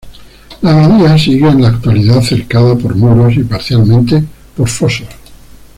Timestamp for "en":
1.47-1.61